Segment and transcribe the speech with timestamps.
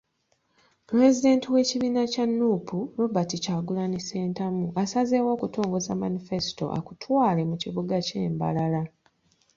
[0.89, 8.81] Pulezidenti w'ekibiina kya Nuupu, Robert Kyagulanyi Ssentamu, asazeewo okutongoza Manifesto akutwale mu kibuga ky'e Mbarara.